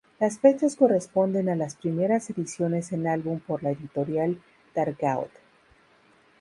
Las 0.19 0.39
fechas 0.39 0.77
corresponden 0.77 1.47
a 1.47 1.55
las 1.55 1.75
primeras 1.75 2.27
ediciones 2.31 2.91
en 2.91 3.05
álbum 3.05 3.39
por 3.39 3.61
la 3.61 3.69
editorial 3.69 4.41
Dargaud. 4.73 5.29